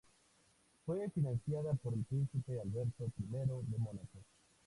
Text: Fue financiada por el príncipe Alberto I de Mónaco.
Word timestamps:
Fue 0.83 1.07
financiada 1.11 1.75
por 1.75 1.93
el 1.93 2.03
príncipe 2.05 2.59
Alberto 2.59 3.05
I 3.19 3.71
de 3.71 3.77
Mónaco. 3.77 4.17